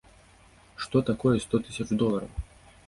[0.85, 2.43] Што такое сто тысяч долараў?